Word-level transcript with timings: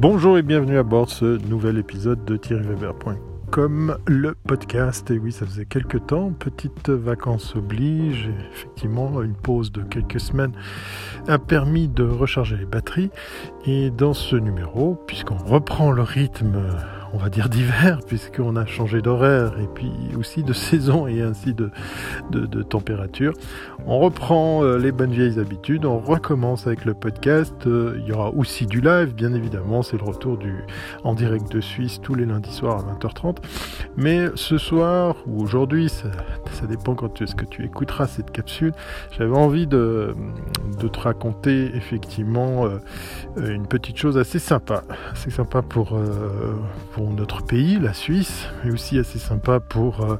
Bonjour 0.00 0.38
et 0.38 0.42
bienvenue 0.42 0.78
à 0.78 0.84
bord 0.84 1.10
ce 1.10 1.24
nouvel 1.48 1.76
épisode 1.76 2.24
de 2.24 2.36
thierryweber.com, 2.36 3.98
le 4.06 4.36
podcast. 4.36 5.10
Et 5.10 5.18
oui, 5.18 5.32
ça 5.32 5.44
faisait 5.44 5.64
quelques 5.64 6.06
temps, 6.06 6.30
petite 6.30 6.88
vacances 6.88 7.56
oblige, 7.56 8.30
effectivement, 8.52 9.20
une 9.22 9.34
pause 9.34 9.72
de 9.72 9.82
quelques 9.82 10.20
semaines 10.20 10.52
a 11.26 11.40
permis 11.40 11.88
de 11.88 12.04
recharger 12.04 12.56
les 12.56 12.64
batteries. 12.64 13.10
Et 13.66 13.90
dans 13.90 14.14
ce 14.14 14.36
numéro, 14.36 14.94
puisqu'on 15.08 15.36
reprend 15.36 15.90
le 15.90 16.02
rythme 16.02 16.62
on 17.12 17.18
va 17.18 17.30
dire 17.30 17.48
d'hiver, 17.48 18.00
puisqu'on 18.06 18.56
a 18.56 18.66
changé 18.66 19.00
d'horaire 19.00 19.58
et 19.58 19.66
puis 19.66 19.90
aussi 20.18 20.42
de 20.42 20.52
saison 20.68 21.06
et 21.06 21.22
ainsi 21.22 21.54
de, 21.54 21.70
température. 22.62 23.34
On 23.86 23.98
reprend 23.98 24.62
euh, 24.62 24.78
les 24.78 24.92
bonnes 24.92 25.12
vieilles 25.12 25.38
habitudes, 25.38 25.84
on 25.84 25.98
recommence 25.98 26.66
avec 26.66 26.84
le 26.84 26.94
podcast. 26.94 27.54
Euh, 27.66 27.96
il 28.00 28.06
y 28.06 28.12
aura 28.12 28.30
aussi 28.30 28.66
du 28.66 28.80
live, 28.80 29.14
bien 29.14 29.32
évidemment, 29.32 29.82
c'est 29.82 29.96
le 29.96 30.04
retour 30.04 30.36
du 30.36 30.64
en 31.04 31.14
direct 31.14 31.50
de 31.52 31.60
Suisse 31.60 32.00
tous 32.02 32.14
les 32.14 32.26
lundis 32.26 32.52
soirs 32.52 32.84
à 32.86 32.92
20h30. 32.92 33.36
Mais 33.96 34.26
ce 34.34 34.58
soir 34.58 35.16
ou 35.26 35.42
aujourd'hui, 35.42 35.88
ça, 35.88 36.10
dépend 36.68 36.94
quand 36.94 37.08
tu, 37.14 37.26
ce 37.26 37.34
que 37.34 37.44
tu 37.44 37.64
écouteras 37.64 38.06
cette 38.06 38.30
capsule, 38.30 38.72
j'avais 39.16 39.36
envie 39.36 39.66
de, 39.66 40.14
te 40.78 41.00
raconter 41.00 41.74
effectivement 41.74 42.66
euh, 42.66 42.78
une 43.36 43.66
petite 43.66 43.96
chose 43.96 44.18
assez 44.18 44.38
sympa, 44.38 44.82
assez 45.12 45.30
sympa 45.30 45.62
pour 45.62 45.98
notre 47.06 47.42
pays, 47.42 47.78
la 47.78 47.94
Suisse, 47.94 48.46
mais 48.64 48.72
aussi 48.72 48.98
assez 48.98 49.18
sympa 49.18 49.60
pour 49.60 50.00
euh, 50.00 50.16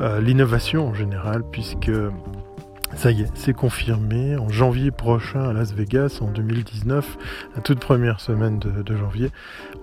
euh, 0.00 0.20
l'innovation 0.20 0.88
en 0.88 0.94
général, 0.94 1.42
puisque 1.50 1.90
ça 2.96 3.10
y 3.10 3.22
est, 3.22 3.30
c'est 3.34 3.52
confirmé. 3.52 4.36
En 4.36 4.48
janvier 4.48 4.90
prochain 4.90 5.48
à 5.48 5.52
Las 5.52 5.72
Vegas, 5.72 6.18
en 6.20 6.26
2019, 6.26 7.18
la 7.56 7.62
toute 7.62 7.80
première 7.80 8.20
semaine 8.20 8.58
de, 8.58 8.96
janvier, 8.96 9.30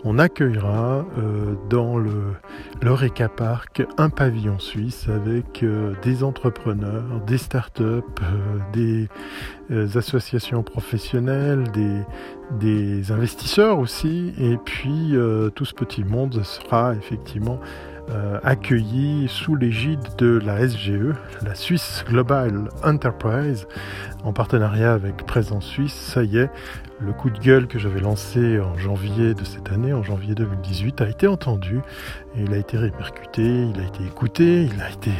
on 0.03 0.19
accueillera 0.19 1.05
euh, 1.17 1.55
dans 1.69 1.97
le 1.97 2.33
l'Eureka 2.81 3.27
Park 3.27 3.85
un 3.97 4.09
pavillon 4.09 4.59
suisse 4.59 5.07
avec 5.09 5.65
des 6.03 6.23
entrepreneurs, 6.23 7.21
des 7.27 7.37
startups, 7.37 8.01
des 8.73 9.09
associations 9.97 10.63
professionnelles, 10.63 11.63
des, 11.73 12.01
des 12.57 13.11
investisseurs 13.11 13.79
aussi, 13.79 14.33
et 14.39 14.57
puis 14.57 15.15
euh, 15.15 15.49
tout 15.49 15.65
ce 15.65 15.73
petit 15.73 16.03
monde 16.03 16.43
sera 16.43 16.93
effectivement 16.95 17.59
euh, 18.09 18.39
accueilli 18.43 19.27
sous 19.27 19.55
l'égide 19.55 19.99
de 20.17 20.39
la 20.43 20.67
SGE, 20.67 21.13
la 21.43 21.53
Swiss 21.53 22.03
Global 22.07 22.69
Enterprise, 22.83 23.67
en 24.23 24.33
partenariat 24.33 24.93
avec 24.93 25.25
Présence 25.25 25.65
Suisse. 25.65 25.93
Ça 25.93 26.23
y 26.23 26.37
est, 26.37 26.49
le 26.99 27.13
coup 27.13 27.29
de 27.29 27.37
gueule 27.37 27.67
que 27.67 27.77
j'avais 27.77 27.99
lancé 27.99 28.59
en 28.59 28.77
janvier 28.77 29.33
de 29.33 29.43
cette 29.43 29.71
année, 29.71 29.93
en 29.93 30.03
janvier 30.03 30.33
2018, 30.35 31.01
a 31.01 31.09
été 31.09 31.27
entendu, 31.27 31.81
et 32.35 32.41
il 32.41 32.53
a 32.53 32.57
été 32.57 32.77
répercuté, 32.77 33.43
il 33.43 33.79
a 33.79 33.87
été 33.87 34.03
écouté, 34.03 34.63
il 34.73 34.81
a 34.81 34.89
été 34.89 35.11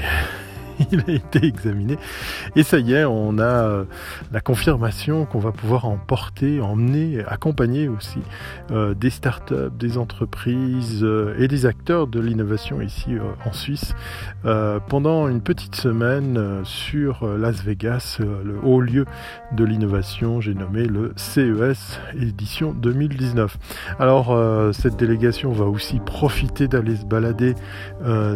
il 0.92 1.04
a 1.08 1.12
été 1.12 1.46
examiné. 1.46 1.98
Et 2.56 2.64
ça 2.64 2.80
y 2.80 2.94
est, 2.94 3.06
on 3.06 3.38
a 3.38 3.44
euh, 3.44 3.84
la 4.32 4.42
confirmation 4.42 5.26
qu'on 5.26 5.40
va 5.40 5.52
pouvoir 5.52 5.86
emporter, 5.86 6.62
emmener, 6.62 7.24
accompagner 7.28 7.88
aussi 7.88 8.20
euh, 8.72 8.94
des 8.94 9.10
startups, 9.10 9.72
des 9.78 9.98
entreprises 9.98 11.04
euh, 11.04 11.36
et 11.38 11.48
des 11.48 11.66
acteurs 11.66 12.08
de 12.08 12.20
l'innovation 12.20 12.82
ici 12.82 13.18
en 13.46 13.54
Suisse 13.54 13.94
pendant 14.88 15.28
une 15.28 15.42
petite 15.42 15.76
semaine 15.76 16.62
sur 16.64 17.26
Las 17.26 17.64
Vegas, 17.64 18.20
le 18.20 18.56
haut 18.64 18.82
lieu 18.82 19.06
de 19.52 19.64
l'innovation, 19.64 20.42
j'ai 20.42 20.54
nommé 20.54 20.86
le 20.86 21.14
CES 21.16 22.00
édition 22.20 22.74
2019. 22.74 23.58
Alors 24.00 24.38
cette 24.74 24.96
délégation 24.96 25.52
va 25.52 25.66
aussi 25.66 26.00
profiter 26.00 26.68
d'aller 26.68 26.96
se 26.96 27.06
balader 27.06 27.56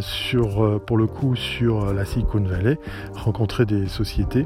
sur, 0.02 0.82
pour 0.82 0.98
le 0.98 1.08
coup, 1.08 1.36
sur 1.36 1.94
la 1.94 2.06
Silicon 2.34 2.78
rencontrer 3.14 3.66
des 3.66 3.88
sociétés. 3.88 4.46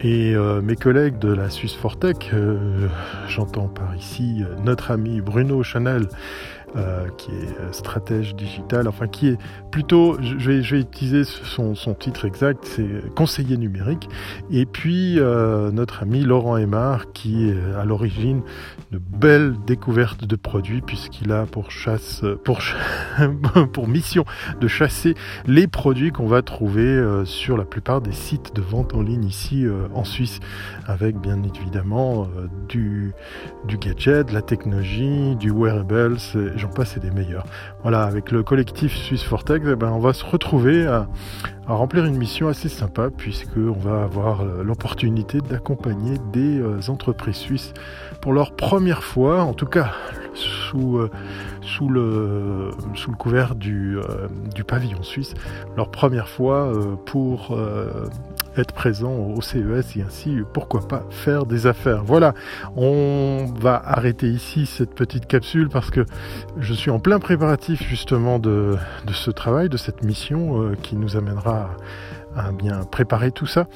Et 0.00 0.34
euh, 0.34 0.60
mes 0.60 0.76
collègues 0.76 1.18
de 1.18 1.32
la 1.32 1.48
Suisse 1.48 1.74
Fortech, 1.74 2.30
euh, 2.34 2.88
j'entends 3.28 3.68
par 3.68 3.96
ici 3.96 4.42
euh, 4.42 4.54
notre 4.62 4.90
ami 4.90 5.22
Bruno 5.22 5.62
Chanel, 5.62 6.06
euh, 6.76 7.08
qui 7.16 7.30
est 7.30 7.58
euh, 7.58 7.72
stratège 7.72 8.34
digital, 8.34 8.86
enfin 8.86 9.06
qui 9.06 9.28
est 9.28 9.38
plutôt, 9.70 10.18
je 10.20 10.50
vais, 10.50 10.80
utiliser 10.80 11.24
son, 11.24 11.74
titre 11.94 12.26
exact, 12.26 12.66
c'est 12.66 13.14
conseiller 13.14 13.56
numérique, 13.56 14.10
et 14.50 14.66
puis 14.66 15.18
euh, 15.18 15.70
notre 15.70 16.02
ami 16.02 16.20
Laurent 16.20 16.58
Aymar, 16.58 17.12
qui 17.12 17.48
est 17.48 17.74
à 17.78 17.86
l'origine 17.86 18.42
de 18.92 18.98
belles 18.98 19.54
découvertes 19.66 20.26
de 20.26 20.36
produits, 20.36 20.82
puisqu'il 20.82 21.32
a 21.32 21.46
pour 21.46 21.70
chasse, 21.70 22.22
pour, 22.44 22.60
mission 23.88 24.26
de 24.60 24.68
chasser 24.68 25.14
les 25.46 25.68
produits 25.68 26.12
qu'on 26.12 26.26
va 26.26 26.42
trouver 26.42 27.02
sur 27.24 27.56
la 27.56 27.64
plupart 27.64 28.02
des 28.02 28.12
sites 28.12 28.54
de 28.54 28.60
vente 28.60 28.94
en 28.94 29.00
ligne 29.00 29.24
ici 29.24 29.64
en 29.94 30.04
Suisse, 30.04 30.40
avec 30.86 31.16
bien 31.16 31.42
évidemment 31.42 32.28
du 32.68 33.14
gadget, 33.80 34.28
de 34.28 34.34
la 34.34 34.42
technologie, 34.42 35.36
du 35.36 35.50
wearables, 35.50 36.18
passer 36.74 37.00
des 37.00 37.10
meilleurs. 37.10 37.44
Voilà, 37.82 38.04
avec 38.04 38.30
le 38.30 38.42
collectif 38.42 38.94
Suisse 38.96 39.22
Fortex, 39.22 39.66
eh 39.70 39.76
ben, 39.76 39.90
on 39.90 39.98
va 39.98 40.12
se 40.12 40.24
retrouver 40.24 40.86
à, 40.86 41.06
remplir 41.66 42.04
une 42.04 42.16
mission 42.16 42.48
assez 42.48 42.68
sympa 42.68 43.10
puisqu'on 43.10 43.72
va 43.72 44.04
avoir 44.04 44.42
euh, 44.42 44.62
l'opportunité 44.62 45.40
d'accompagner 45.40 46.16
des 46.32 46.60
euh, 46.60 46.78
entreprises 46.88 47.36
suisses 47.36 47.74
pour 48.20 48.32
leur 48.32 48.54
première 48.54 49.02
fois, 49.02 49.42
en 49.42 49.52
tout 49.52 49.66
cas 49.66 49.92
sous, 50.34 50.98
euh, 50.98 51.10
le, 51.80 52.70
couvert 53.18 53.54
du 53.54 53.98
pavillon 54.66 55.02
suisse, 55.02 55.34
leur 55.76 55.90
première 55.90 56.28
fois 56.28 56.70
pour 57.06 57.56
être 58.58 58.72
présent 58.72 59.12
au 59.12 59.40
CES 59.40 59.96
et 59.96 60.02
ainsi, 60.02 60.38
pourquoi 60.52 60.86
pas, 60.86 61.04
faire 61.10 61.46
des 61.46 61.66
affaires. 61.66 62.04
Voilà, 62.04 62.34
on 62.76 63.46
va 63.58 63.80
arrêter 63.84 64.28
ici 64.28 64.66
cette 64.66 64.94
petite 64.94 65.26
capsule 65.26 65.68
parce 65.68 65.90
que 65.90 66.04
je 66.58 66.74
suis 66.74 66.90
en 66.90 66.98
plein 66.98 67.18
préparatif 67.18 67.86
justement 67.88 68.38
de, 68.38 68.76
ce 69.12 69.30
travail, 69.30 69.68
de 69.68 69.76
cette 69.76 70.02
mission 70.02 70.62
euh, 70.62 70.74
qui 70.82 70.96
nous 70.96 71.16
amènera 71.16 71.70
à, 72.36 72.52
bien 72.52 72.80
préparer 72.84 73.30
tout 73.30 73.46
ça. 73.46 73.66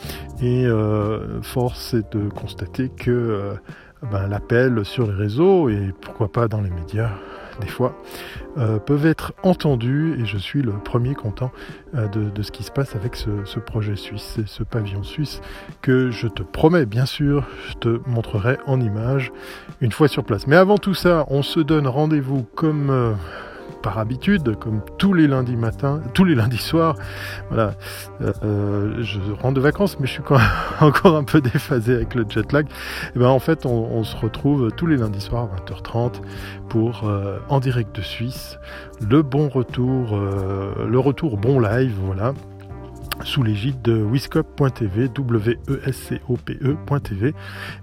Et 0.40 0.66
euh, 0.66 1.42
force 1.42 1.94
est 1.94 2.12
de 2.16 2.28
constater 2.28 2.88
que 2.88 3.10
euh, 3.10 3.54
ben, 4.10 4.28
l'appel 4.28 4.84
sur 4.84 5.06
les 5.06 5.14
réseaux 5.14 5.68
et 5.68 5.94
pourquoi 6.00 6.30
pas 6.30 6.48
dans 6.48 6.60
les 6.60 6.70
médias 6.70 7.10
des 7.60 7.68
fois, 7.68 7.94
euh, 8.58 8.78
peuvent 8.78 9.06
être 9.06 9.32
entendus 9.42 10.16
et 10.20 10.26
je 10.26 10.38
suis 10.38 10.62
le 10.62 10.72
premier 10.72 11.14
content 11.14 11.52
euh, 11.94 12.08
de, 12.08 12.42
ce 12.42 12.50
qui 12.50 12.62
se 12.62 12.70
passe 12.70 12.96
avec 12.96 13.14
ce, 13.16 13.58
projet 13.60 13.96
suisse, 13.96 14.38
ce 14.46 14.62
pavillon 14.62 15.02
suisse 15.02 15.40
que 15.82 16.10
je 16.10 16.26
te 16.26 16.42
promets 16.42 16.86
bien 16.86 17.06
sûr, 17.06 17.46
je 17.68 17.74
te 17.74 18.00
montrerai 18.08 18.58
en 18.66 18.80
image 18.80 19.32
une 19.80 19.92
fois 19.92 20.08
sur 20.08 20.24
place. 20.24 20.46
Mais 20.46 20.56
avant 20.56 20.78
tout 20.78 20.94
ça, 20.94 21.26
on 21.28 21.42
se 21.42 21.60
donne 21.60 21.86
rendez-vous 21.86 22.46
comme... 22.54 22.90
Euh, 22.90 23.12
par 23.82 23.98
habitude, 23.98 24.56
comme 24.56 24.80
tous 24.98 25.12
les 25.12 25.26
lundis 25.26 25.56
matins, 25.56 26.00
tous 26.14 26.24
les 26.24 26.34
lundis 26.34 26.58
soirs. 26.58 26.96
Voilà, 27.48 27.74
euh, 28.20 28.32
euh, 28.42 29.02
je 29.02 29.18
rentre 29.40 29.54
de 29.54 29.60
vacances, 29.60 29.98
mais 29.98 30.06
je 30.06 30.12
suis 30.12 30.22
encore 30.80 31.16
un 31.16 31.24
peu 31.24 31.40
déphasé 31.40 31.94
avec 31.94 32.14
le 32.14 32.24
jet 32.28 32.52
lag. 32.52 32.66
Et 33.14 33.18
ben 33.18 33.28
en 33.28 33.38
fait, 33.38 33.66
on, 33.66 34.04
se 34.04 34.16
retrouve 34.16 34.70
tous 34.72 34.86
les 34.86 34.96
lundis 34.96 35.20
soirs 35.20 35.48
à 35.52 35.72
20h30 35.72 36.20
pour 36.68 37.04
euh, 37.04 37.38
en 37.48 37.60
direct 37.60 37.94
de 37.94 38.02
Suisse 38.02 38.58
le 39.00 39.22
bon 39.22 39.48
retour, 39.48 40.18
le 40.18 40.98
retour 40.98 41.38
bon 41.38 41.58
live, 41.58 41.94
voilà 42.02 42.34
sous 43.24 43.42
l'égide 43.42 43.82
de 43.82 44.02
wiscop.tv, 44.02 45.08
W-E-S-C-O-P-E.tv. 45.08 45.74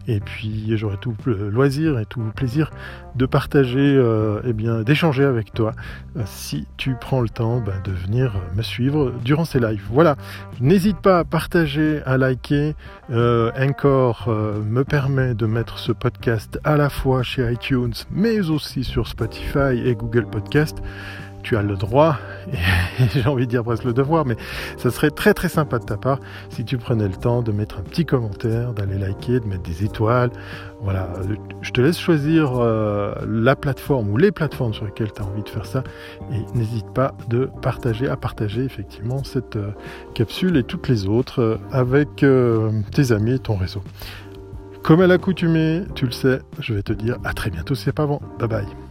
Et 0.07 0.19
puis 0.19 0.77
j'aurai 0.77 0.97
tout 0.97 1.15
le 1.25 1.49
loisir 1.49 1.99
et 1.99 2.05
tout 2.05 2.21
le 2.21 2.31
plaisir 2.31 2.71
de 3.15 3.25
partager, 3.25 3.95
euh, 3.97 4.41
eh 4.45 4.53
bien, 4.53 4.81
d'échanger 4.83 5.23
avec 5.23 5.53
toi 5.53 5.73
euh, 6.17 6.21
si 6.25 6.67
tu 6.77 6.95
prends 6.99 7.21
le 7.21 7.29
temps 7.29 7.59
ben, 7.59 7.81
de 7.83 7.91
venir 7.91 8.33
me 8.55 8.61
suivre 8.61 9.13
durant 9.23 9.45
ces 9.45 9.59
lives. 9.59 9.85
Voilà, 9.91 10.15
n'hésite 10.61 10.97
pas 10.97 11.19
à 11.19 11.23
partager, 11.23 12.01
à 12.05 12.17
liker. 12.17 12.75
Euh, 13.09 13.51
Encore 13.59 14.25
euh, 14.27 14.61
me 14.61 14.83
permet 14.83 15.33
de 15.33 15.45
mettre 15.45 15.79
ce 15.79 15.91
podcast 15.91 16.59
à 16.63 16.77
la 16.77 16.89
fois 16.89 17.23
chez 17.23 17.51
iTunes, 17.51 17.93
mais 18.11 18.49
aussi 18.49 18.83
sur 18.83 19.07
Spotify 19.07 19.81
et 19.85 19.95
Google 19.95 20.25
Podcast 20.25 20.77
tu 21.47 21.55
as 21.55 21.61
le 21.61 21.77
droit, 21.77 22.17
et 22.51 22.57
j'ai 23.13 23.25
envie 23.25 23.45
de 23.45 23.51
dire 23.51 23.63
presque 23.63 23.85
le 23.85 23.93
devoir, 23.93 24.25
mais 24.25 24.35
ça 24.75 24.91
serait 24.91 25.11
très 25.11 25.33
très 25.33 25.47
sympa 25.47 25.79
de 25.79 25.85
ta 25.85 25.95
part 25.95 26.19
si 26.49 26.65
tu 26.65 26.77
prenais 26.77 27.07
le 27.07 27.15
temps 27.15 27.41
de 27.41 27.53
mettre 27.53 27.77
un 27.77 27.83
petit 27.83 28.05
commentaire, 28.05 28.73
d'aller 28.73 28.97
liker, 28.97 29.39
de 29.39 29.45
mettre 29.45 29.63
des 29.63 29.85
étoiles. 29.85 30.29
Voilà, 30.81 31.07
je 31.61 31.71
te 31.71 31.79
laisse 31.79 31.97
choisir 31.97 32.51
euh, 32.57 33.15
la 33.25 33.55
plateforme 33.55 34.09
ou 34.09 34.17
les 34.17 34.33
plateformes 34.33 34.73
sur 34.73 34.83
lesquelles 34.83 35.13
tu 35.13 35.21
as 35.21 35.25
envie 35.25 35.41
de 35.41 35.47
faire 35.47 35.65
ça, 35.65 35.83
et 36.33 36.57
n'hésite 36.57 36.91
pas 36.93 37.13
de 37.29 37.49
partager, 37.61 38.09
à 38.09 38.17
partager 38.17 38.65
effectivement 38.65 39.23
cette 39.23 39.55
euh, 39.55 39.71
capsule 40.15 40.57
et 40.57 40.63
toutes 40.63 40.89
les 40.89 41.07
autres 41.07 41.41
euh, 41.41 41.57
avec 41.71 42.25
tes 42.91 43.11
amis 43.13 43.35
et 43.35 43.39
ton 43.39 43.55
réseau. 43.55 43.81
Comme 44.83 44.99
à 44.99 45.07
l'accoutumée, 45.07 45.83
tu 45.95 46.05
le 46.07 46.11
sais, 46.11 46.39
je 46.59 46.73
vais 46.73 46.83
te 46.83 46.91
dire 46.91 47.17
à 47.23 47.33
très 47.33 47.49
bientôt, 47.49 47.73
c'est 47.73 47.93
pas 47.93 48.05
bon. 48.05 48.19
Bye 48.37 48.49
bye. 48.49 48.86